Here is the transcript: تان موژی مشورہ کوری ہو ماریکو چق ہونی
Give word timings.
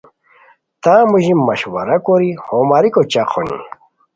تان 0.83 1.01
موژی 1.11 1.33
مشورہ 1.47 1.97
کوری 2.05 2.31
ہو 2.45 2.57
ماریکو 2.69 3.01
چق 3.11 3.27
ہونی 3.33 3.57